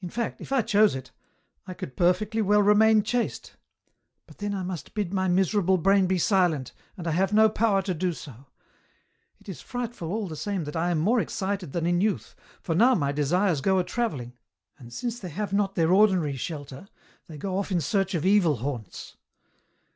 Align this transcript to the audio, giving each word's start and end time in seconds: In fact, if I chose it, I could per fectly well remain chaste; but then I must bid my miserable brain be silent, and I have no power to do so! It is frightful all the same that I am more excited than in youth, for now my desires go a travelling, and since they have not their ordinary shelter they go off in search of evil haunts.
In 0.00 0.08
fact, 0.08 0.40
if 0.40 0.52
I 0.52 0.62
chose 0.62 0.94
it, 0.94 1.10
I 1.66 1.74
could 1.74 1.96
per 1.96 2.12
fectly 2.14 2.44
well 2.44 2.62
remain 2.62 3.02
chaste; 3.02 3.56
but 4.24 4.38
then 4.38 4.54
I 4.54 4.62
must 4.62 4.94
bid 4.94 5.12
my 5.12 5.26
miserable 5.26 5.78
brain 5.78 6.06
be 6.06 6.16
silent, 6.16 6.72
and 6.96 7.08
I 7.08 7.10
have 7.10 7.32
no 7.32 7.48
power 7.48 7.82
to 7.82 7.92
do 7.92 8.12
so! 8.12 8.46
It 9.40 9.48
is 9.48 9.60
frightful 9.60 10.12
all 10.12 10.28
the 10.28 10.36
same 10.36 10.62
that 10.62 10.76
I 10.76 10.92
am 10.92 10.98
more 11.00 11.18
excited 11.18 11.72
than 11.72 11.86
in 11.86 12.00
youth, 12.00 12.36
for 12.62 12.76
now 12.76 12.94
my 12.94 13.10
desires 13.10 13.60
go 13.60 13.80
a 13.80 13.82
travelling, 13.84 14.34
and 14.78 14.92
since 14.92 15.18
they 15.18 15.30
have 15.30 15.52
not 15.52 15.74
their 15.74 15.92
ordinary 15.92 16.36
shelter 16.36 16.86
they 17.26 17.36
go 17.36 17.58
off 17.58 17.72
in 17.72 17.80
search 17.80 18.14
of 18.14 18.24
evil 18.24 18.58
haunts. 18.58 19.16